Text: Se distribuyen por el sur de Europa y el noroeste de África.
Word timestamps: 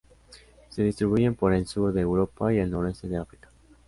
Se 0.69 0.81
distribuyen 0.81 1.35
por 1.35 1.53
el 1.53 1.67
sur 1.67 1.93
de 1.93 2.01
Europa 2.01 2.51
y 2.51 2.57
el 2.57 2.71
noroeste 2.71 3.07
de 3.07 3.17
África. 3.17 3.51